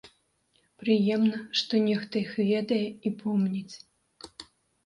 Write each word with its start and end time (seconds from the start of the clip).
Прыемна, 0.83 1.41
што 1.61 1.81
нехта 1.89 2.15
іх 2.25 2.31
ведае 2.49 2.81
і 3.11 3.15
помніць. 3.21 3.75